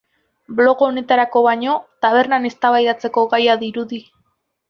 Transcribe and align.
Blog 0.59 0.79
honetarako 0.85 1.43
baino 1.47 1.75
tabernan 2.07 2.49
eztabaidatzeko 2.51 3.27
gaia 3.35 3.59
dirudi. 3.65 4.01